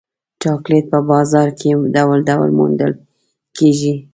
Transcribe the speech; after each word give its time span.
چاکلېټ 0.41 0.85
په 0.93 0.99
بازار 1.11 1.47
کې 1.59 1.69
ډول 1.95 2.19
ډول 2.29 2.49
موندل 2.59 2.91
کېږي. 3.57 3.93